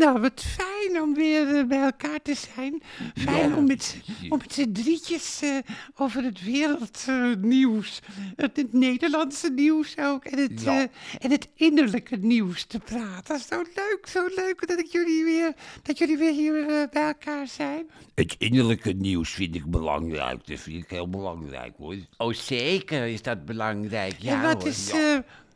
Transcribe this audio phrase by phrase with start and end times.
[0.00, 2.82] Nou, wat fijn om weer eh, bij elkaar te zijn.
[3.14, 3.56] Fijn Ja.
[3.56, 5.56] om met, z'n- om met z'n drietjes eh,
[5.96, 8.00] over het wereldnieuws,
[8.36, 10.80] het, het Nederlandse nieuws ook, en het, Ja.
[10.82, 10.86] eh,
[11.18, 13.24] en het innerlijke nieuws te praten.
[13.26, 15.52] Dat is zo leuk, zo leuk dat, ik jullie weer,
[15.82, 17.86] dat jullie weer hier bij elkaar zijn.
[18.14, 20.46] Het innerlijke nieuws vind ik belangrijk.
[20.46, 21.96] Dat vind ik heel belangrijk hoor.
[22.16, 24.14] Oh, zeker is dat belangrijk.
[24.18, 24.70] Ja, en wat hoor.
[24.70, 24.90] is,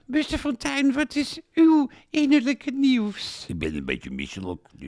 [0.06, 3.44] Buster Fontijn, wat is uw innerlijke nieuws?
[3.48, 4.68] Ik ben een beetje misselijk.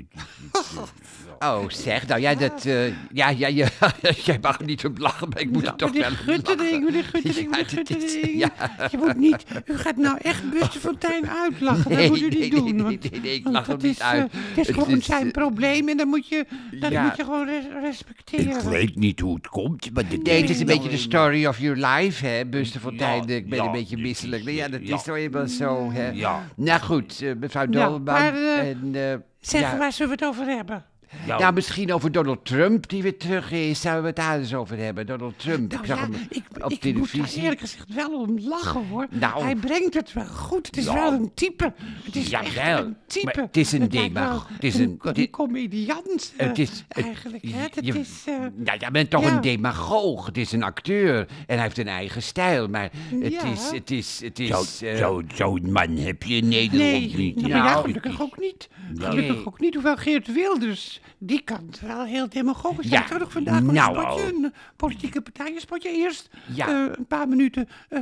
[1.40, 1.54] Ja.
[1.58, 3.68] Oh, zeg, nou ja, dat, eh, ja, ja, ja,
[4.24, 6.70] jij mag er niet op lachen, maar ik moet er toch meneer wel om Guttering,
[6.70, 6.84] lachen.
[6.84, 8.38] meneer Guttering, meneer dit is- Guttering.
[8.38, 8.88] ja.
[8.90, 11.90] Je moet niet, u gaat nou echt Buster Fontijn uitlachen.
[11.96, 12.64] Dat moet u niet nee, doen.
[12.74, 14.32] nee, want- nee, nee, ik want lach hem dat niet is, eh, uit.
[14.32, 16.46] Het is Het gewoon is, zijn eh, probleem en dan moet je,
[16.80, 17.02] dat ja.
[17.02, 18.68] moet je gewoon res- Ik respecteren.
[18.70, 21.58] weet niet hoe het komt, maar dit Nee, het is een beetje de story of
[21.58, 23.26] your life, hè, Buster Fontijn.
[23.28, 24.38] Ja, ik ben ja, een beetje dit misselijk.
[24.40, 24.94] is, Nou ja, dat ja.
[24.96, 26.08] is nou eenmaal zo, hè.
[26.10, 26.42] Ja.
[26.56, 28.02] Nou goed, eh, mevrouw Nou, Dolman.
[28.02, 29.76] maar, eh, en, eh, Zeg, ja.
[29.78, 30.84] waar zullen we het over hebben?
[31.26, 33.80] Ja, Nou, misschien over Donald Trump, die weer terug is.
[33.80, 35.06] Zouden we het daar eens over hebben?
[35.06, 37.20] Donald Trump, Nou ik zag ja, hem ik, op ik moet televisie.
[37.20, 39.06] daar eerlijk gezegd wel om lachen hoor.
[39.10, 39.42] Nou.
[39.42, 40.66] Hij brengt het wel goed.
[40.66, 40.94] Het is Ja.
[40.94, 41.74] wel een type.
[42.04, 43.24] Het is echt Jawel, een type.
[43.34, 46.32] maar het is een lijkt wel demag- het is een, een- een dit- comediant.
[46.36, 47.44] eh, Het is het- eigenlijk.
[47.44, 47.58] Hè?
[47.60, 48.34] Het je- is, eh,
[48.64, 49.30] ja, jij bent toch ja.
[49.34, 50.26] een demagoog.
[50.26, 52.68] Het is een acteur en hij heeft een eigen stijl.
[52.68, 52.90] Maar
[53.20, 53.42] het Ja.
[53.44, 54.82] is, het is, het is.
[54.82, 57.36] Eh, zo- Zo'n man heb je in Nederland Nee, niet.
[57.36, 58.68] nou, maar ja, Nou, gelukkig ook niet.
[58.94, 59.08] Nee.
[59.08, 59.74] Gelukkig ook niet.
[59.74, 62.88] Hoewel Geert Wilders, die kan het wel heel demagogisch.
[62.88, 63.06] Ja, Ja.
[63.06, 63.96] zou toch vandaag nou.
[63.96, 65.90] een spotje, een politieke partij, een spotje.
[65.90, 66.66] Eerst Ja.
[66.68, 68.00] eh, een paar minuten eh,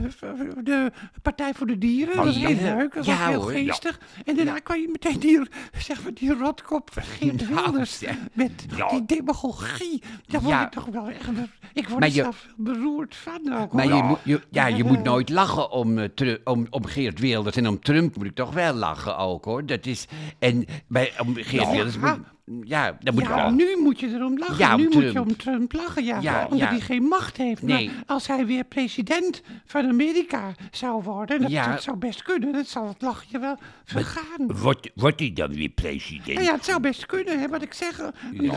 [0.63, 0.93] de
[1.23, 2.17] Partij voor de Dieren.
[2.17, 4.01] Dat was heel leuk, dat ja, heel hoor, geestig.
[4.25, 5.41] En daarna kwam je meteen die,
[5.79, 8.03] zeg maar, die rotkop van Geert Nou, Wilders.
[8.33, 10.03] Met die demagogie.
[10.27, 11.29] Daar word ik toch wel echt...
[11.73, 13.73] Ik word er zelf beroerd van ook.
[13.73, 17.19] Maar je, moet, je, ja, je Eh, moet nooit lachen om, eh, om, om Geert
[17.21, 17.57] Wilders.
[17.57, 19.67] En om Trump moet ik toch wel lachen ook, hoor.
[19.67, 20.07] Dat is,
[20.39, 21.71] en bij, om Geert Ja.
[21.71, 22.19] Wilders moet...
[22.63, 24.59] Ja, dat moet Ja, nu moet je erom lachen.
[24.59, 26.21] Ja, nu moet je om Trump lachen, ja.
[26.21, 27.63] Ja, omdat hij geen macht heeft.
[27.63, 27.87] Nee.
[27.87, 32.53] Maar als hij weer president van Amerika zou worden, dat, zou best kunnen.
[32.53, 34.47] Dat zal het lachje wel vergaan.
[34.47, 36.45] Wordt, wordt hij dan weer president?
[36.45, 38.01] Ja, het zou best kunnen, hè, wat ik zeg.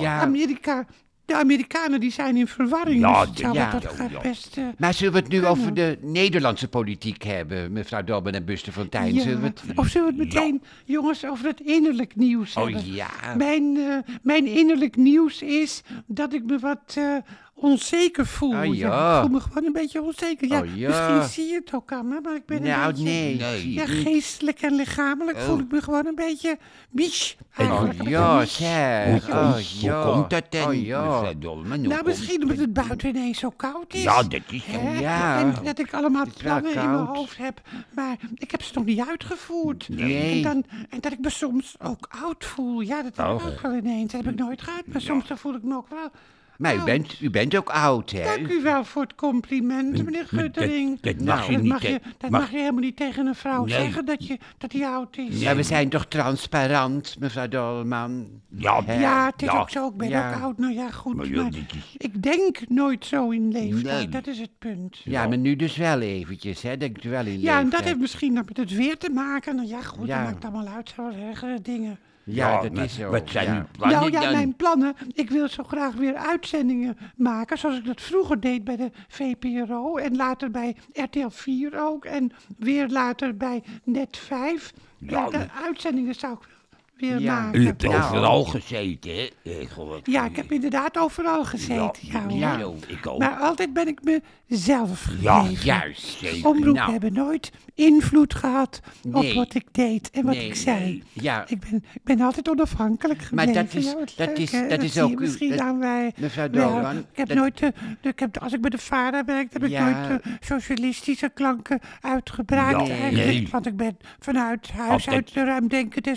[0.03, 0.85] Amerika,
[1.27, 2.99] de Amerikanen die zijn in verwarring.
[2.99, 4.19] Ja, dus het zou ja, dat ja, gaat ja.
[4.21, 4.57] best...
[4.57, 8.73] eh, Maar zullen we het nu over de Nederlandse politiek hebben, mevrouw Dobben en Buster
[8.73, 9.13] Fontijn?
[9.13, 9.21] ja.
[9.21, 9.61] Zullen we het...
[9.75, 12.93] Of zullen we het meteen, jongens, over het innerlijk nieuws Oh hebben?
[12.93, 13.09] ja.
[13.37, 17.15] Mijn, eh, mijn innerlijk nieuws is dat ik me wat eh,
[17.59, 18.55] onzeker voel.
[18.55, 19.15] Ah, ja.
[19.15, 20.47] ik voel me gewoon een beetje onzeker.
[20.47, 20.87] Ja, Oh, ja.
[20.87, 23.03] Misschien zie je het ook aan me, maar ik ben een Nou, beetje...
[23.03, 23.73] nee.
[23.73, 26.57] Ja, geestelijk en lichamelijk voel ik me gewoon een beetje
[26.89, 27.37] bies.
[27.55, 28.01] eigenlijk.
[28.01, 29.21] Oh ja, Hoe, zeg.
[29.25, 30.03] komt- Oh hoe ja.
[30.03, 31.33] komt dat dan, Oh ja.
[31.65, 34.03] Nou, misschien omdat het buiten ineens zo koud is.
[34.03, 34.79] Ja, dat is zo.
[34.99, 35.39] Ja.
[35.39, 37.61] En dat ik allemaal plannen in mijn hoofd heb,
[37.95, 39.89] maar ik heb ze nog niet uitgevoerd.
[39.89, 40.31] Nee.
[40.35, 42.79] En, dan, en dat ik me soms ook oud voel.
[42.81, 43.45] Ja, dat heb ik Oh.
[43.47, 44.11] ook wel ineens.
[44.11, 46.11] Dat heb ik nooit gehad, maar soms dan voel ik me ook wel
[46.57, 48.23] Maar u bent, u bent ook oud, hè?
[48.23, 50.99] Dank u wel voor het compliment, meneer Guttering.
[51.01, 52.95] dat- dat mag Nou, je dat niet mag je, dat mag- mag je helemaal niet
[52.95, 53.79] tegen een vrouw Nee.
[53.79, 55.39] zeggen, dat, je, dat hij oud is.
[55.41, 58.27] Ja, we zijn toch transparant, mevrouw Dolman?
[58.49, 58.83] Ja?
[58.87, 59.59] Ja, het is Ja.
[59.59, 59.87] ook zo.
[59.87, 60.35] Ik ben Ja.
[60.35, 60.57] ook oud.
[60.57, 61.15] Nou ja, goed.
[61.15, 61.57] Maar is-
[61.97, 63.83] ik denk nooit zo in leeftijd.
[63.97, 64.09] Nee.
[64.09, 64.97] Dat is het punt.
[65.03, 66.77] Ja, maar nu dus wel eventjes, hè?
[66.77, 67.83] Denkt u wel in Ja, en dat leeftijd.
[67.83, 69.55] heeft misschien nog met het weer te maken.
[69.55, 70.17] Nou ja, goed, Ja.
[70.23, 70.93] dat maakt allemaal uit.
[70.95, 71.99] Zo ergere dingen.
[72.35, 73.09] Ja, dat maar is zo.
[73.09, 73.57] Wat zijn ja.
[73.57, 74.31] uw plannen nou ja, dan?
[74.31, 74.95] mijn plannen.
[75.13, 77.57] Ik wil zo graag weer uitzendingen maken.
[77.57, 79.97] Zoals ik dat vroeger deed bij de VPRO.
[79.97, 82.05] En later bij RTL 4 ook.
[82.05, 84.73] En weer later bij Net 5.
[84.97, 86.56] Ja, Ja, uitzendingen zou ik
[86.97, 87.39] weer Ja.
[87.41, 87.61] maken.
[87.61, 87.95] U hebt Nou.
[87.95, 89.29] overal gezeten, hè?
[89.43, 91.91] Ik geloof- Ja, ik heb inderdaad overal gezeten.
[92.01, 92.23] Ja.
[92.29, 92.59] Ja.
[92.59, 93.19] Zo, ik ook.
[93.19, 93.99] Maar altijd ben ik
[94.47, 95.65] mezelf Ja, gebleven.
[95.65, 96.17] juist.
[96.17, 96.47] Zeker.
[96.47, 96.91] Omroepen Nou.
[96.91, 99.29] hebben nooit invloed gehad Nee.
[99.29, 100.79] op wat ik deed en wat Nee, ik zei.
[100.83, 101.03] nee.
[101.13, 101.45] Ja.
[101.47, 103.53] Ik, ben, ik ben altijd onafhankelijk Maar gebleven.
[103.65, 106.13] dat is- Ja, dat leuk, is- dat is ook uw- misschien dat- aan wij.
[106.17, 106.73] Mevrouw wel.
[106.73, 109.53] Dolan, ik heb dat- nooit de, de, ik heb, als ik bij de vader werkte,
[109.53, 109.89] heb ik Ja.
[110.07, 112.91] nooit de socialistische klanken uitgebruikt Nee.
[112.91, 113.25] eigenlijk.
[113.25, 113.47] Nee.
[113.51, 116.07] Want ik ben vanuit huis uit de ruimdenkend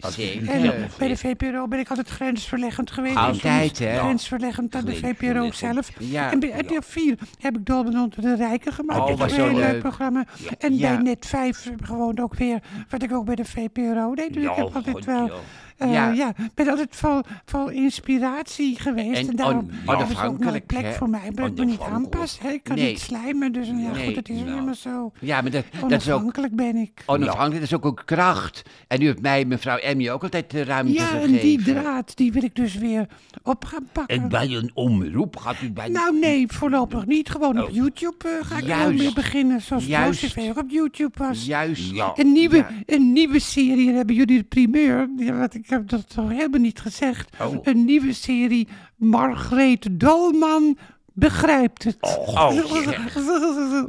[0.00, 0.72] en Ja.
[0.98, 3.16] bij de VPRO ben ik altijd grensverleggend geweest.
[3.16, 3.98] Altijd, hè?
[3.98, 5.90] Grensverleggend aan de VPRO zelf.
[5.98, 6.32] Ja.
[6.32, 9.00] En bij RTL 4 heb ik Dolben onder de Rijken gemaakt.
[9.00, 10.24] Oh, dat was een leuk programma.
[10.58, 14.32] En bij Net 5 gewoon ook weer, wat ik ook bij de VPRO deed.
[14.32, 15.30] Dus ik heb altijd goed,
[15.76, 15.88] wel...
[15.88, 16.08] ja.
[16.10, 16.12] Ja.
[16.12, 16.34] ja.
[16.54, 19.20] ben altijd vol, vol inspiratie geweest.
[19.20, 20.92] En En, daarom on- is ook onafhankelijk, plek hè?
[20.92, 21.30] voor mij.
[21.34, 22.38] Dat ik me niet aanpas.
[22.42, 22.48] hè.
[22.50, 22.88] Ik kan Nee.
[22.90, 24.48] niet slijmen, dus ja, Nee, goed, het is nou.
[24.50, 25.12] helemaal zo.
[25.20, 27.02] Ja, maar dat, dat is ook Onafhankelijk ben ik.
[27.06, 28.62] onafhankelijk, dat is ook een kracht.
[28.88, 31.34] En u heeft mij, mevrouw Emmy, ook altijd de ruimte Ja, gegeven.
[31.34, 33.06] en die draad, die wil ik dus weer
[33.42, 34.16] op gaan pakken.
[34.22, 35.88] En bij een omroep gaat u bij...
[35.88, 37.30] Nou nee, voorlopig niet.
[37.30, 37.74] Gewoon op Oh.
[37.74, 39.60] YouTube eh, ga ik gewoon weer beginnen.
[39.60, 40.38] Zoals Juist.
[40.38, 41.46] Ook op YouTube was.
[41.46, 41.90] Juist.
[41.94, 42.12] Ja.
[42.14, 42.68] Een nieuwe, Ja.
[42.86, 45.08] een nieuwe serie, en hebben jullie de primeur.
[45.16, 47.36] Die, wat ik ik heb dat toch helemaal niet gezegd.
[47.40, 47.56] Oh.
[47.62, 50.78] Een nieuwe serie, Margreet Dolman
[51.18, 51.96] begrijpt het.
[52.00, 52.52] Oh,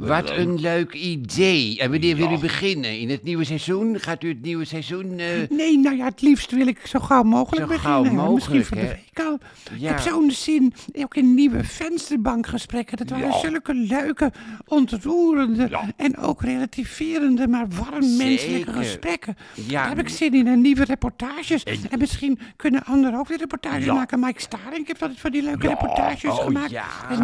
[0.00, 1.78] Wat een leuk idee.
[1.78, 2.98] En wanneer wil u beginnen?
[3.00, 3.98] In het nieuwe seizoen?
[4.00, 5.18] Gaat u het nieuwe seizoen...
[5.18, 7.90] eh, Nee, nou ja, het liefst wil ik zo gauw mogelijk Zo beginnen.
[7.92, 8.10] gauw hè.
[8.10, 9.38] Misschien mogelijk, voor de week al.
[9.74, 9.88] Ik Ja.
[9.88, 12.96] heb zo'n zin, ook in nieuwe vensterbankgesprekken.
[12.96, 13.38] Dat waren Ja.
[13.38, 14.32] zulke leuke,
[14.66, 15.84] ontroerende Ja.
[15.96, 19.36] en ook relativerende, maar warm menselijke gesprekken.
[19.54, 19.64] Ja.
[19.80, 20.46] Daar heb ik zin in.
[20.46, 21.62] En nieuwe reportages.
[21.62, 23.94] En, misschien kunnen anderen ook weer reportages Ja.
[23.94, 24.20] maken.
[24.20, 25.68] Mike Staring heeft altijd van die leuke Ja.
[25.68, 26.70] reportages Oh, gemaakt.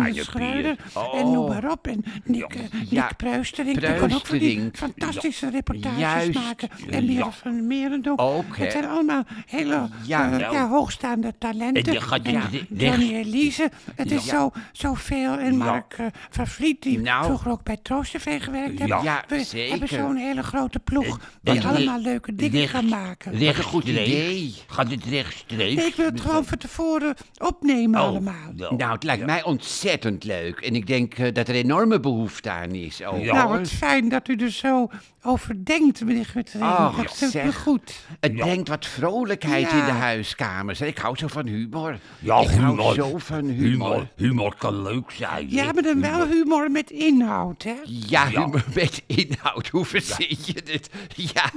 [0.02, 0.76] De Schreuder.
[0.92, 1.02] Pier.
[1.14, 1.48] En noem Oh.
[1.48, 1.86] maar op.
[1.86, 2.60] En Nick, eh,
[2.90, 3.02] Ja.
[3.06, 3.80] Nick Pruisterink.
[3.80, 6.34] Die kan ook van die fantastische reportages Juist.
[6.34, 6.68] maken.
[6.90, 7.30] En meer Ja.
[7.30, 8.20] van Merendonk.
[8.20, 8.56] Ook?
[8.56, 10.54] Het zijn allemaal hele Ja, eh, nou.
[10.54, 11.82] ja, hoogstaande talenten.
[11.84, 13.70] En je gaat En Johnny Elise.
[13.94, 15.38] Het is zo, zoveel.
[15.38, 17.24] En Mark uh, van Vliet, die Nou.
[17.24, 19.02] vroeger ook bij Troost TV gewerkt heeft.
[19.02, 19.70] Ja, We zeker.
[19.70, 23.32] hebben zo'n hele grote ploeg die allemaal leuke dingen kan maken.
[23.32, 24.54] Wat een goed idee.
[24.66, 25.74] Gaat het rechtstreeks?
[25.74, 28.52] Nee, ik wil het gewoon van tevoren opnemen Oh, allemaal.
[28.76, 29.83] Nou, het lijkt mij ontzettend
[30.24, 30.60] leuk.
[30.60, 32.98] En ik denk eh, dat er enorme behoefte aan is.
[32.98, 33.12] Ja.
[33.12, 34.88] nou, wat fijn dat u er zo
[35.24, 36.70] over denkt, meneer Guttering.
[36.70, 37.56] Ach, dat me zeg.
[37.62, 37.94] goed.
[38.20, 39.78] Het brengt wat vrolijkheid Ja.
[39.78, 40.80] in de huiskamers.
[40.80, 41.98] Ik hou zo van humor.
[42.18, 42.94] Ja, ik hou humor.
[42.94, 43.88] zo van humor.
[43.92, 45.50] Humor, humor kan leuk zijn.
[45.50, 47.74] Ja, maar dan wel humor met inhoud, hè?
[47.84, 48.40] Ja, Ja.
[48.44, 49.68] humor met inhoud.
[49.68, 50.90] Hoe verzin je dit?
[51.14, 51.50] Ja.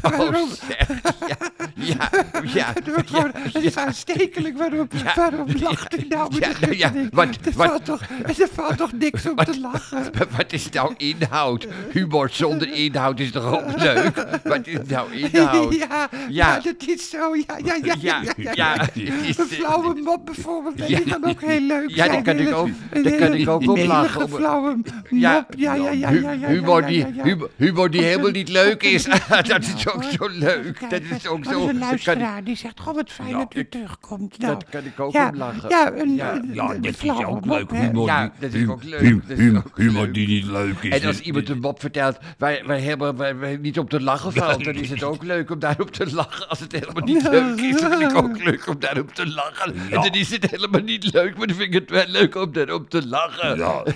[0.00, 0.34] Waarom?
[0.34, 0.88] Oh, zeg.
[1.28, 1.36] Ja,
[1.74, 2.08] ja,
[2.54, 2.72] ja.
[3.52, 4.58] Het is aanstekelijk.
[4.58, 6.34] Waarom, waarom lacht u nou?
[6.40, 7.14] Ja, meneer ja, Guttering?
[7.14, 8.00] wat- er, wat- valt toch,
[8.38, 10.10] er valt toch niks om te lachen?
[10.36, 11.66] Wat is nou inhoud?
[11.92, 14.26] Humor zonder inhoud is toch ook leuk?
[14.44, 15.74] Wat is nou inhoud?
[15.74, 16.08] Ja, Ja.
[16.28, 17.34] ja, dat is zo.
[17.36, 17.94] Ja, ja, ja.
[18.00, 20.86] Ja, ja, ja, is- Een flauwe mop bijvoorbeeld, Ja.
[20.86, 22.10] die kan ook heel leuk Ja, zijn.
[22.10, 24.22] daar kan ik ook- een daar kan ik ook om lachen.
[24.24, 24.88] Om- flauwe mop.
[25.10, 27.06] Ja, Ja, ja, ja, hu- ja, ja, humor, die,
[27.56, 29.04] humor, die helemaal niet leuk is.
[29.48, 30.80] dat is ook zo leuk.
[30.90, 31.62] Dat is ook er zo.
[31.62, 34.38] is een dat kan- luisteraar die zegt, goh, wat fijn dat u ik- terugkomt.
[34.38, 35.68] Nou, dat kan ik ook ja, om lachen.
[35.68, 37.04] Ja, een, Ja, een- een is dat
[38.52, 39.28] is ook leuk.
[39.28, 40.90] Dat is humor die niet leuk is.
[41.04, 44.32] En als iemand een mop vertelt waar, waar, helemaal, waar, waar niet op te lachen
[44.32, 46.48] valt, dan is het ook leuk om daarop te lachen.
[46.48, 49.74] Als het helemaal niet leuk is, dan vind ik ook leuk om daarop te lachen.
[49.90, 52.52] En dan is het helemaal niet leuk, maar dan vind ik het wel leuk om
[52.52, 53.56] daarop te lachen.
[53.56, 53.82] Ja.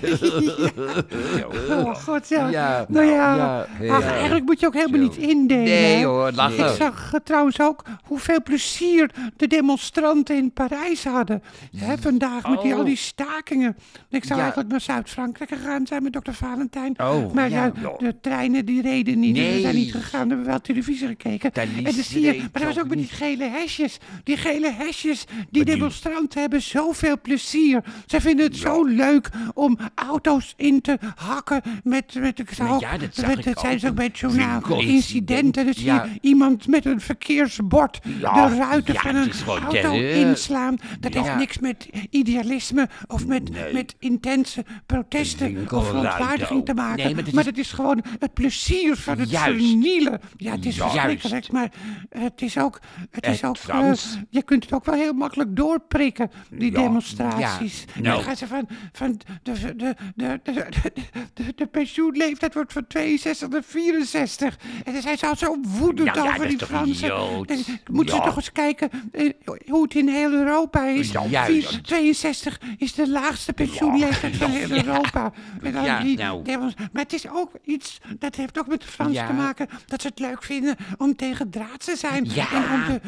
[1.69, 2.47] Oh god, ja.
[2.49, 5.63] Ja, nou ja, ja, ach, eigenlijk moet je ook helemaal niet indelen.
[5.63, 6.69] Nee hoor, lachen.
[6.69, 11.43] Ik zag eh, trouwens ook hoeveel plezier de demonstranten in Parijs hadden.
[11.77, 12.77] Hè, vandaag met die, Oh.
[12.77, 13.77] al die stakingen.
[14.09, 16.93] Ik zou eigenlijk naar Zuid-Frankrijk gegaan zijn met dokter Valentijn.
[17.03, 17.93] Oh, maar ja, ja.
[17.97, 19.35] de treinen die reden niet.
[19.35, 19.83] dus we zijn Nee.
[19.83, 20.21] niet gegaan.
[20.27, 21.51] We hebben wel televisie gekeken.
[21.53, 23.97] En dan zie je, maar dat was ook met die gele hesjes.
[24.23, 27.83] Die gele hesjes, die demonstranten hebben zoveel plezier.
[28.05, 33.27] Ze vinden het zo leuk om auto's in te hakken met, met, ja, dat zag
[33.27, 33.79] met, ik dat zijn ook.
[33.79, 34.79] ze ook bij het journaal.
[34.81, 36.03] Incidenten, zie Ja.
[36.03, 39.31] je iemand met een verkeersbord de ruiten van een
[39.63, 40.75] auto inslaan.
[40.99, 43.73] Dat heeft niks met idealisme of met, Nee.
[43.73, 46.87] met intense protesten of verontwaardiging te maken.
[46.95, 49.45] Nee, maar dat is gewoon het plezier van het Juist.
[49.65, 50.21] vernielen.
[50.37, 51.71] Ja, het is verschrikkelijk, maar
[52.09, 52.79] het is ook...
[53.11, 53.91] Het is Het ook eh,
[54.29, 56.81] je kunt het ook wel heel makkelijk doorprikken, die Ja.
[56.81, 57.79] demonstraties.
[57.87, 57.93] Ja.
[57.93, 58.23] Dan Nou.
[58.23, 64.57] gaan ze van, van de, de, de, de, de, pensioenleeftijd wordt van 62 naar 64.
[64.83, 67.45] En dan zijn ze al zo woedend ja, over die Fransen.
[67.91, 69.29] moeten ze toch eens kijken eh,
[69.67, 71.11] hoe het in heel Europa is.
[71.11, 71.69] Ja, juist.
[71.69, 75.31] Vier- 62 is de laagste pensioenleeftijd van heel Europa.
[75.61, 76.43] En dan die nou.
[76.91, 79.27] Maar het is ook iets, dat heeft ook met de Fransen Ja.
[79.27, 82.25] te maken, dat ze het leuk vinden om tegen draad te zijn.
[82.33, 82.99] Ja, en om de,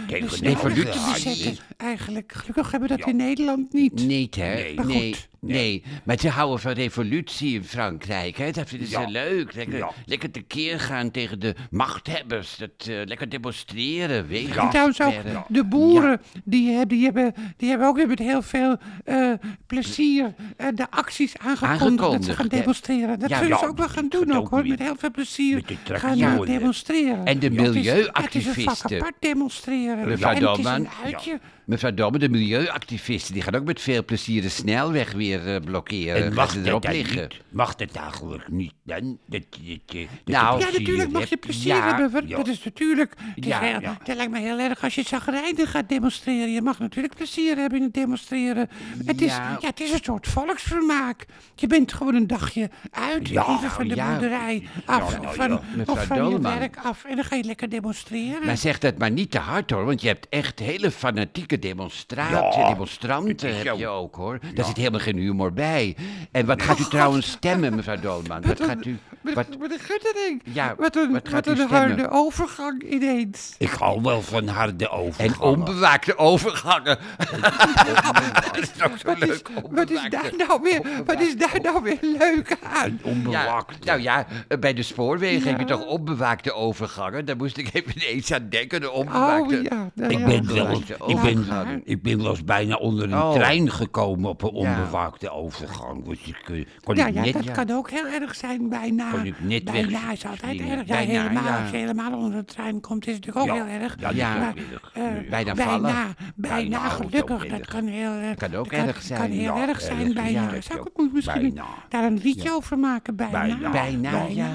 [0.41, 1.57] tegen de te bezetten.
[1.77, 3.93] Eigenlijk, gelukkig hebben we dat in Nederland niet.
[4.05, 4.53] Niet, hè?
[4.53, 4.75] Nee.
[4.75, 5.15] Maar nee.
[5.41, 5.83] Nee.
[6.03, 8.51] Maar ze houden van revolutie in Frankrijk, hè?
[8.51, 9.07] Dat vinden ze Ja.
[9.09, 9.53] leuk.
[9.53, 9.91] Lekker, Ja.
[10.05, 12.55] lekker tekeer gaan tegen de machthebbers.
[12.57, 15.13] Dat, eh, lekker demonstreren, wegen En trouwens ook
[15.47, 19.31] de boeren, die, hebben, die, hebben, die hebben ook weer met heel veel eh,
[19.67, 23.19] plezier eh, de acties aangekondigd, dat ze Aangekondigd, gaan demonstreren.
[23.19, 25.55] Dat Ja, zullen ze ja, ook wel gaan doen ook hoor, met heel veel plezier
[25.55, 27.25] Met de gaan uh, demonstreren.
[27.25, 28.95] En de Ja, het is- ja, Het is een vak milieuactivisten.
[28.97, 30.07] apart demonstreren.
[30.07, 30.81] Mevrouw en het is Dolman.
[30.81, 31.39] een uitje.
[31.65, 36.23] Mevrouw Domme, de milieuactivisten, die gaan ook met veel plezier de snelweg weer eh, blokkeren.
[36.23, 37.21] En mag ze dat erop dan liggen.
[37.21, 37.41] niet?
[37.49, 39.17] Mag dat eigenlijk niet dan?
[39.25, 42.27] Dat, dat, dat Nou, Ja, natuurlijk mag je plezier Ja, hebben.
[42.27, 42.37] ja.
[42.37, 43.13] Dat is natuurlijk.
[43.17, 43.97] Het, is Ja, heel, ja.
[44.03, 46.51] het lijkt me heel erg als je zagrijnig gaat demonstreren.
[46.51, 48.69] Je mag natuurlijk plezier hebben in het demonstreren.
[49.05, 49.57] Het is, Ja.
[49.61, 51.25] het is een soort volksvermaak.
[51.55, 54.09] Je bent gewoon een dagje uit, Ja, even van de ja.
[54.11, 55.61] boerderij af, nou van, ja.
[55.85, 57.03] of van je werk af.
[57.03, 58.45] En dan ga je lekker demonstreren.
[58.45, 62.55] Maar zeg dat maar niet te hard hoor, want je hebt echt hele fanatieke demonstraties,
[62.55, 64.39] Ja, demonstranten heb je ook hoor.
[64.53, 65.95] Daar zit helemaal geen humor bij.
[66.31, 68.41] En wat gaat u trouwens stemmen, mevrouw Dolman?
[68.41, 68.97] Wat gaat u...
[69.21, 70.41] met, Wat- met een guttering.
[70.43, 73.55] Ja, wat een, wat gaat wat u een harde overgang ineens.
[73.57, 75.41] Ik hou wel van harde En overgangen.
[75.41, 76.97] onbewaakte overgangen.
[78.43, 79.49] dat is toch zo Wat is, leuk.
[79.71, 82.99] wat is daar onbewaakte- nou weer, wat is daar nou weer leuk aan?
[83.03, 83.85] Ja, Onbewaakt.
[83.85, 84.25] nou ja,
[84.59, 85.75] bij de spoorwegen heb je Ja.
[85.77, 87.25] toch onbewaakte overgangen?
[87.25, 89.61] Daar moest ik even ineens aan denken, de Oh onbewaakte...
[89.63, 90.25] ja, nou Ik ja.
[90.25, 93.33] ben, wel eens, onbewaakte ik, ben, ik ben wel eens bijna onder een Oh.
[93.33, 94.59] trein gekomen op een Ja.
[94.69, 96.05] onbewaakte overgang.
[96.05, 99.10] Dus ik, kon Ja, ik ja, net, dat kan ook heel erg zijn bijna.
[99.11, 100.69] Kon ik net bijna is altijd erg.
[100.69, 101.61] Ja, Bijna, helemaal, ja.
[101.61, 103.95] als je helemaal onder de trein komt, is het natuurlijk ook Ja, heel erg.
[103.99, 104.35] ja, Ja.
[104.55, 104.91] erg.
[104.93, 105.29] eh, Nee.
[105.29, 105.81] Bijna bijna, vallen.
[105.81, 107.47] bijna, Bijna, gelukkig.
[107.47, 107.67] dat erg.
[107.67, 109.31] kan heel, eh, Kan ook dat erg kan zijn.
[109.31, 110.51] heel Ja, erg zijn erg, bijna.
[110.53, 113.15] ja, Zou ik ook misschien daar een liedje over maken?
[113.15, 113.69] Bijna.
[113.71, 114.25] Bijna.
[114.29, 114.49] Ja.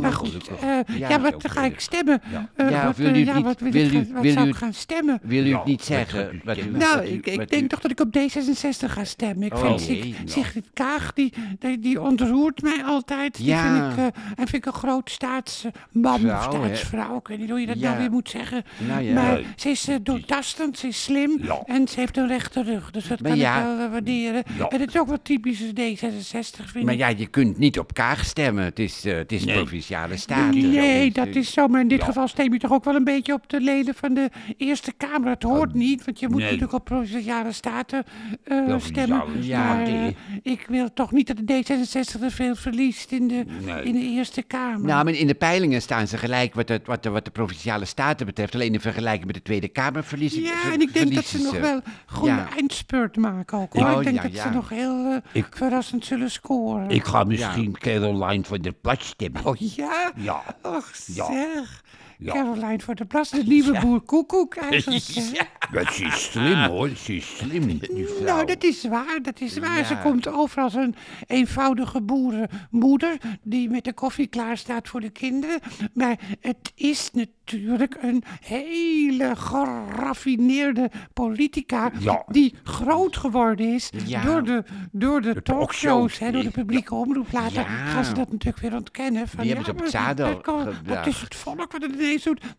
[0.00, 0.56] Maar goed, gelukkig.
[0.60, 1.80] eh, Ja, ja, wat ga ik erg.
[1.80, 2.20] stemmen?
[2.32, 2.48] Ja.
[2.56, 4.54] Eh, Ja, wat, wil eh, u ja, ik u- gaan- wat wil zou u- ik
[4.54, 5.18] gaan stemmen?
[5.22, 6.40] Wil u Ja, het niet zeggen?
[6.72, 9.46] Nou, ik, denk toch dat ik op D66 ga stemmen.
[9.46, 10.14] Ik Oh, vind ja.
[10.24, 13.36] Sigrid Kaag, die, ontroert mij altijd.
[13.36, 13.89] Die Ja.
[13.92, 16.42] Ik, eh, en vind ik een groot staatsman of hè?
[16.42, 17.16] staatsvrouw.
[17.16, 17.88] Ik weet niet hoe je dat Ja.
[17.88, 18.62] nou weer moet zeggen.
[18.88, 19.14] Nou ja.
[19.14, 21.62] Maar ze is eh, doortastend, ze is slim Ja.
[21.66, 22.90] en ze heeft een rechte rug.
[22.90, 23.58] Dus dat Maar kan ja.
[23.58, 24.42] ik wel eh, waarderen.
[24.58, 24.68] Ja.
[24.68, 27.00] En het is ook wat typisch D66, vind Maar ik.
[27.00, 28.64] ja, je kunt niet op Kaag stemmen.
[28.64, 29.54] Het is, eh, het is Nee.
[29.56, 30.70] provinciale staten.
[30.70, 31.68] Nee, Dus, dat is zo.
[31.68, 32.04] Maar in dit Ja.
[32.04, 35.30] geval stem je toch ook wel een beetje op de leden van de Eerste Kamer.
[35.30, 36.44] Het hoort niet, want je moet nee.
[36.44, 38.04] natuurlijk op provinciale staten
[38.44, 39.44] eh, Provinciale stemmen.
[39.44, 40.00] staten.
[40.02, 43.79] Maar ik wil toch niet dat de D66 er veel verliest in de, Nee.
[43.84, 44.86] In de Eerste Kamer.
[44.86, 47.84] Nou, maar in de peilingen staan ze gelijk wat, het, wat, de, wat de provinciale
[47.84, 48.54] staten betreft.
[48.54, 51.38] Alleen in vergelijking met de Tweede Kamer verliezen ja, ver- en ik denk dat ze
[51.38, 52.48] nog wel goede Ja.
[52.56, 53.72] eindspurt maken ook.
[53.72, 53.84] Hoor.
[53.90, 54.42] Oh, ik denk ja, dat ja.
[54.42, 56.90] ze nog heel eh, Ik- verrassend zullen scoren.
[56.90, 59.44] Ik ga misschien Caroline van der Plas stemmen.
[59.46, 60.12] Oh ja?
[60.16, 60.42] Ja.
[60.62, 61.26] Och, Ja.
[61.26, 61.82] zeg.
[62.20, 62.32] Ja.
[62.32, 65.04] Caroline voor de Plas, de nieuwe boer Koekoek eigenlijk.
[65.32, 65.46] Ja.
[65.72, 68.24] Dat ze is slim hoor, ze is slim, die vrouw.
[68.24, 69.84] Nou, dat is waar, dat is waar.
[69.84, 70.00] Ze Ja.
[70.00, 70.94] komt over als een
[71.26, 75.60] eenvoudige boerenmoeder die met de koffie klaar staat voor de kinderen.
[75.94, 82.22] Maar het is natuurlijk een hele geraffineerde politica Ja.
[82.26, 84.22] die groot geworden is Ja.
[84.24, 87.32] door de, door de, talkshows, talkshows, hè, door de publieke omroep.
[87.32, 87.64] Later Ja.
[87.86, 89.28] gaan ze dat natuurlijk weer ontkennen.
[89.28, 90.68] Van, Die hebben ze op het zadel dat kan-
[91.04, 91.96] is het volk wat het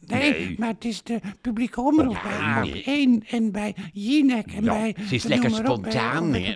[0.08, 0.56] Nee, Nee.
[0.60, 3.20] maar het is de publieke omroep Ja, bij nee.
[3.22, 4.96] Op1 en bij Jinek en Ja, bij...
[5.08, 6.54] ze is lekker spontaan, hè?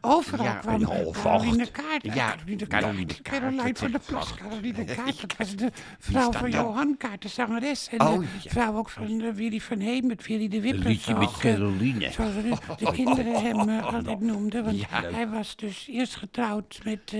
[0.00, 1.70] Overal Ja, kwam en Caroline.
[1.70, 2.14] Kaart.
[2.14, 3.22] Ja, Caroline Kaart.
[3.22, 4.34] Caroline van is Plas.
[4.34, 6.50] Caroline Kaart, dat was de vrouw van?
[6.50, 7.88] Johan Kaart, de zangeres.
[7.88, 10.88] En Oh, de vrouw ook van eh, Willy van Heem, met Willy de Wipper.
[10.88, 12.10] liedje met zoals, eh, Caroline.
[12.10, 14.64] Zoals de, de kinderen hem eh, altijd noemden.
[14.64, 17.14] Want hij was dus eerst getrouwd met,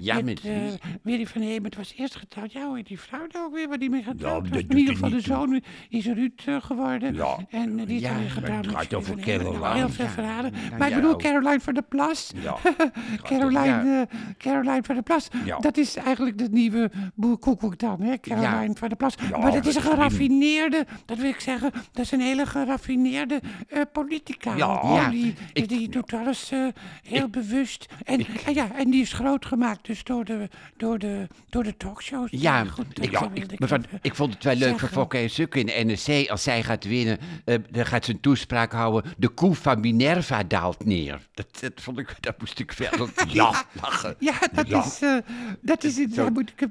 [0.00, 0.40] Ja, met?
[1.02, 1.64] Willy van Heem.
[1.64, 2.52] Het was eerst getrouwd.
[2.52, 4.59] Ja, hoe heet die vrouw nou ook weer waar die mee getrouwd was?
[4.62, 5.34] Doet In ieder er geval de toe.
[5.34, 7.14] zoon is Ruud eh, geworden.
[7.14, 7.36] Ja.
[7.50, 9.72] En die Ja, getrouwd het gaat over Caroline.
[9.74, 10.10] Heel veel Ja.
[10.10, 10.52] verhalen.
[10.78, 11.16] Maar ik bedoel.
[11.16, 12.32] Caroline van der Plas.
[12.42, 12.56] Ja.
[13.22, 15.28] Caroline, eh, Caroline van der Plas.
[15.44, 15.58] Ja.
[15.58, 18.18] Dat is eigenlijk de nieuwe boer Koekoek dan, hè?
[18.20, 19.14] Caroline van der Plas.
[19.30, 23.40] Ja, maar dat is een geraffineerde, dat wil ik zeggen, dat is een hele geraffineerde
[23.68, 24.56] eh, politica.
[24.56, 25.08] Ja.
[25.10, 26.66] Die, ik- die doet alles eh,
[27.02, 27.86] heel bewust.
[28.04, 31.76] En, en ja, en die is groot gemaakt dus door de, door de, door de
[31.76, 32.28] talkshows.
[32.30, 32.60] Ja,
[33.00, 33.46] ik, ik,
[34.02, 34.98] ik vond het wel leuk zeggen.
[34.98, 36.28] Fokke en Sukke in de NRC.
[36.30, 39.12] Als zij gaat winnen, eh, dan gaat ze een toespraak houden.
[39.18, 41.28] De koe van Minerva daalt neer.
[41.34, 44.14] Dat, dat vond ik, dat moest ik wel ja, lachen.
[44.18, 44.84] Ja, dat Ja.
[44.84, 45.16] is, eh,
[45.60, 46.14] dat is het.
[46.14, 46.70] Zo- moet ik hem-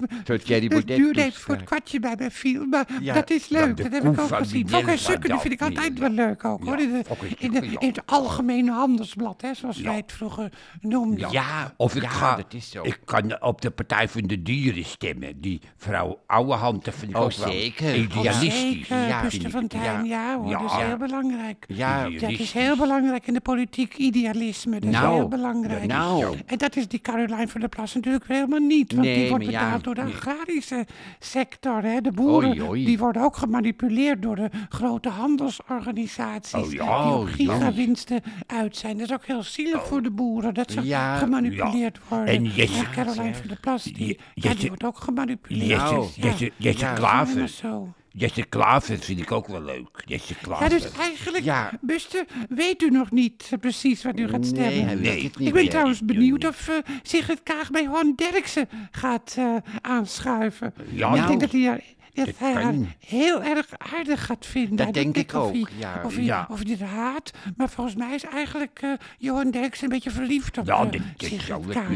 [0.70, 3.78] Baudet duurde even voor het kwartje bij mij viel, maar Ja, dat is leuk.
[3.78, 4.70] dat heb ik ook gezien.
[4.70, 6.00] Fokke en vind ik altijd neer.
[6.02, 6.80] wel leuk ook, hoor.
[6.80, 7.02] In, de-
[7.38, 11.32] in, de- het algemene handelsblad, hè, zoals wij het vroeger noemden.
[11.32, 12.84] Ja, Of ik ja, ga, dat is zo.
[12.84, 15.42] ik kan op de Partij van de Dieren stemmen.
[15.42, 17.96] Die vrouw Ouwehand, dat vind ik Oh, ook wel zeker.
[17.96, 18.60] idealistisch.
[18.60, 20.78] Zeker, Ja, Buster van Tijn, ja, hoor, dat is Ja.
[20.86, 21.66] heel belangrijk.
[21.68, 25.86] ja, Dat is heel belangrijk in de politiek, idealisme, dat is Nou, heel belangrijk.
[25.86, 26.38] nou.
[26.46, 29.52] En dat is die Caroline van der Plas natuurlijk helemaal niet, want die wordt ja,
[29.52, 30.14] betaald door de nee.
[30.14, 30.86] agrarische
[31.20, 31.82] sector.
[31.84, 32.02] Hè.
[32.02, 37.28] De boeren die worden ook gemanipuleerd door de grote handelsorganisaties Oh ja, die oh, op
[37.28, 37.34] ja.
[37.34, 38.98] gigawinsten uit zijn.
[38.98, 42.28] Dat is ook heel zielig voor de boeren, dat ze Ja, gemanipuleerd worden.
[42.28, 42.52] En
[42.94, 45.68] Caroline van der Plas, die, ja, wordt ook gemanipuleerd.
[45.70, 46.28] Jesse, ja.
[46.28, 46.94] Jesse, Jesse Ja.
[46.94, 47.49] Klaver.
[47.50, 47.94] Zo.
[48.12, 50.04] Jesse Klaver vind ik ook wel leuk.
[50.06, 50.64] Jesse Klaver.
[50.64, 51.72] Ja, dus eigenlijk, Ja.
[51.82, 54.70] Buster, weet u nog niet eh, precies wat u gaat stemmen?
[54.70, 55.24] Nee, hij weet Nee.
[55.24, 55.70] het niet Ik ben meer.
[55.72, 60.74] trouwens benieuwd of uh, Sigrid Kaag bij Johan Derksen gaat eh, aanschuiven.
[60.92, 61.28] Ja, ik nou.
[61.28, 62.88] denk dat hij er dat hij haar niet.
[63.08, 64.76] heel erg aardig gaat vinden.
[64.86, 66.02] Dat denk ik of ook, hij- ja.
[66.06, 66.48] Of hij, Ja.
[66.50, 70.58] of hij het haat, maar volgens mij is eigenlijk eh, Johan Derksen een beetje verliefd
[70.58, 71.00] op Ja, eh.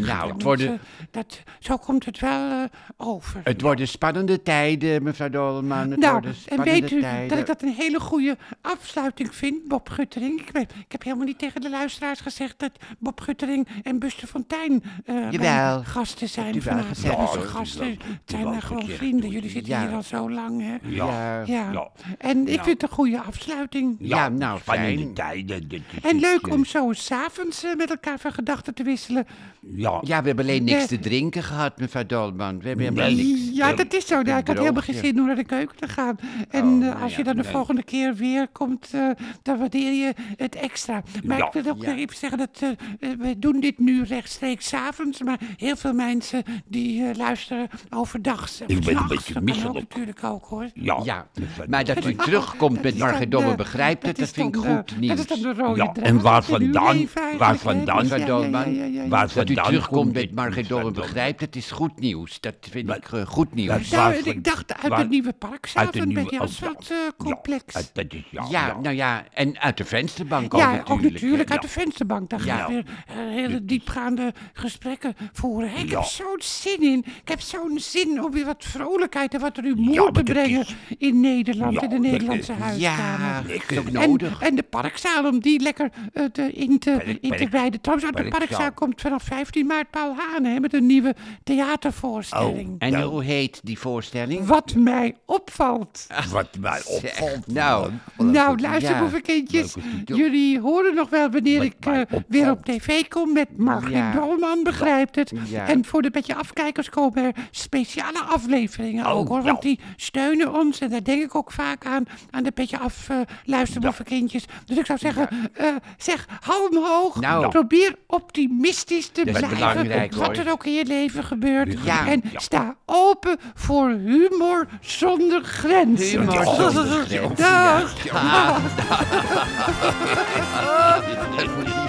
[0.02, 0.80] Nou, het worden- eh,
[1.12, 2.68] dat, zo komt het wel
[2.98, 3.42] over.
[3.44, 5.92] Het worden spannende tijden, mevrouw Dolman.
[5.92, 7.28] Het Nou, worden en spannende weet u tijden.
[7.30, 10.40] dat ik dat een hele goede afsluiting vind, Bob Guttering?
[10.40, 14.28] Ik, ben, ik heb helemaal niet tegen de luisteraars gezegd dat Bob Guttering en Buster
[14.28, 15.84] Fontijn mijn Jawel.
[15.84, 17.02] gasten zijn vanavond.
[17.02, 19.30] Ja, gasten zijn gewoon vrienden.
[19.30, 20.76] Jullie zitten hier al zo lang, hè?
[20.90, 21.44] Ja.
[21.46, 21.72] Ja.
[21.72, 21.90] Ja.
[22.18, 22.64] En ik Ja.
[22.64, 23.96] vind het een goede afsluiting.
[24.00, 25.14] Ja, nou, spannende fijn.
[25.14, 25.84] tijden.
[26.02, 29.28] En leuk eh, om zo s'avonds uh, met elkaar van gedachten te wisselen.
[29.76, 30.88] Ja, Ja, we hebben alleen niks Nee.
[30.88, 32.60] te drinken gehad, mevrouw Dolman.
[32.60, 33.26] We hebben helemaal Nee.
[33.26, 33.50] niks.
[33.58, 34.22] Ja, dat is zo.
[34.22, 36.16] Nou, ik had helemaal geen zin om naar de keuken te gaan.
[36.50, 37.52] En Oh, eh, nou als ja, je dan de nee.
[37.52, 39.10] volgende keer weer komt, eh,
[39.42, 41.04] dan waardeer je het extra.
[41.24, 41.46] Maar Ja.
[41.54, 42.60] ik wil ook even zeggen dat
[43.00, 48.50] we doen dit nu rechtstreeks 's avonds, maar heel veel mensen die eh, luisteren overdag.
[48.68, 49.93] ben een beetje misselijk.
[49.94, 50.70] Natuurlijk ook hoor.
[50.74, 51.00] ja.
[51.04, 51.28] Ja,
[51.70, 54.66] maar dat u terugkomt dat met Margit Domme eh, begrijpt het, dat vind ik dan,
[54.72, 55.16] eh, goed nieuws.
[55.26, 57.08] Dat is dan de rode Ja, draad en waar vandaan-
[57.38, 59.08] waar vandaan, Dus ja, ja, ja, ja, ja, ja.
[59.08, 62.40] Waar Dat u vandaan terugkomt komt met Margit Domme begrijpt, dat is goed nieuws.
[62.40, 63.90] Dat vind ik eh, goed nieuws.
[63.90, 65.34] Nou, Waar- ik dacht uit waar- het nieuwe
[65.74, 66.40] uit de bij nieuwe- die oh, ja.
[66.40, 67.74] asfaltcomplex.
[67.74, 67.82] Ja,
[68.30, 68.80] ja, Ja, ja.
[68.82, 70.90] nou ja, en uit de vensterbank ook Ja, natuurlijk.
[71.06, 72.30] ook natuurlijk uit de vensterbank.
[72.30, 72.62] Daar ga Ja.
[72.62, 72.84] ik weer
[73.18, 75.70] hele diepgaande gesprekken voeren.
[75.78, 76.00] Ik Ja.
[76.00, 77.00] heb zo'n zin in.
[77.22, 80.76] Ik heb zo'n zin om weer wat vrolijkheid en wat rumoer Ja, dat brengen is-
[80.98, 83.60] in Nederland, Ja, in de Nederlandse is- huiskamer.
[83.74, 84.42] Ja, En, nodig.
[84.42, 87.82] en de parkzaal, om die lekker eh, te, in te, Park- in te wijden.
[87.82, 88.72] Trouwens, uit de parkzaal.
[88.72, 92.76] komt vanaf 15 maart Paul Haan hè, met een nieuwe theatervoorstelling.
[92.80, 93.04] En Nou.
[93.12, 94.46] hoe heet die voorstelling?
[94.46, 96.08] Wat mij opvalt.
[96.32, 97.48] Wat mij opvalt.
[97.48, 99.62] nou, Nou, luister, boevenkindjes.
[99.66, 100.18] Is het, joh.
[100.18, 101.76] Jullie horen nog wel wanneer Wat ik
[102.10, 104.12] eh, weer op tv kom met Margriet Ja.
[104.14, 105.32] Dolman, begrijpt het.
[105.50, 105.68] Ja.
[105.68, 109.42] En voor de beetje afkijkers komen er speciale afleveringen Oh, ook hoor.
[109.42, 112.04] Want die steunen ons en daar denk ik ook vaak aan.
[112.32, 114.46] Aan de beetje af uh, luisterboevenkindjes.
[114.66, 117.20] Dus ik zou zeggen, eh, zeg, hou hem hoog.
[117.20, 117.50] Nou.
[117.50, 120.18] Probeer optimistisch te Dat blijven.
[120.18, 121.78] wat er ook in je leven gebeurt.
[121.84, 122.08] Ja.
[122.08, 126.20] En sta open voor humor zonder grenzen.
[126.20, 127.36] Humor zonder grenzen.
[127.36, 128.04] Dag.
[128.04, 128.60] Ja,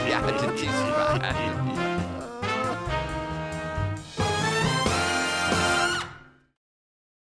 [0.09, 1.54] ja, dat is waar.